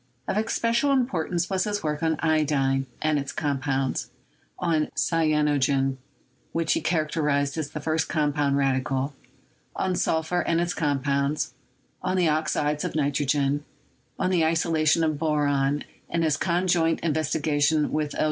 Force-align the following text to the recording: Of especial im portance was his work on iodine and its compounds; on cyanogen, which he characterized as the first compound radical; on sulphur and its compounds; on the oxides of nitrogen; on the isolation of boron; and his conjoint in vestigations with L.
Of 0.27 0.35
especial 0.35 0.89
im 0.91 1.05
portance 1.05 1.47
was 1.47 1.65
his 1.65 1.83
work 1.83 2.01
on 2.01 2.15
iodine 2.21 2.87
and 3.03 3.19
its 3.19 3.31
compounds; 3.31 4.09
on 4.57 4.87
cyanogen, 4.95 5.97
which 6.53 6.73
he 6.73 6.81
characterized 6.81 7.55
as 7.55 7.69
the 7.69 7.79
first 7.79 8.09
compound 8.09 8.57
radical; 8.57 9.13
on 9.75 9.95
sulphur 9.95 10.39
and 10.41 10.59
its 10.59 10.73
compounds; 10.73 11.53
on 12.01 12.17
the 12.17 12.27
oxides 12.27 12.83
of 12.83 12.95
nitrogen; 12.95 13.63
on 14.17 14.31
the 14.31 14.43
isolation 14.43 15.03
of 15.03 15.19
boron; 15.19 15.83
and 16.09 16.23
his 16.23 16.35
conjoint 16.35 16.99
in 17.01 17.13
vestigations 17.13 17.91
with 17.91 18.15
L. 18.15 18.19